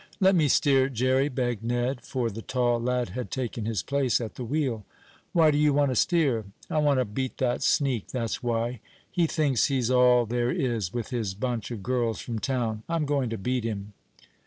"Let 0.19 0.33
me 0.33 0.47
steer, 0.47 0.89
Jerry," 0.89 1.29
begged 1.29 1.63
Ned, 1.63 2.01
for 2.01 2.31
the 2.31 2.41
tall 2.41 2.79
lad 2.81 3.09
had 3.09 3.29
taken 3.29 3.65
his 3.65 3.83
place 3.83 4.19
at 4.19 4.33
the 4.33 4.43
wheel. 4.43 4.83
"Why 5.31 5.51
do 5.51 5.59
you 5.59 5.73
want 5.73 5.91
to 5.91 5.95
steer?" 5.95 6.45
"I 6.71 6.79
want 6.79 6.97
to 6.99 7.05
beat 7.05 7.37
that 7.37 7.61
sneak, 7.61 8.07
that's 8.07 8.41
why! 8.41 8.79
He 9.11 9.27
thinks 9.27 9.65
he's 9.65 9.91
all 9.91 10.25
there 10.25 10.49
is, 10.49 10.91
with 10.91 11.09
his 11.09 11.35
bunch 11.35 11.69
of 11.69 11.83
girls 11.83 12.19
from 12.19 12.39
town. 12.39 12.81
I'm 12.89 13.05
going 13.05 13.29
to 13.29 13.37
beat 13.37 13.63
him!" 13.63 13.93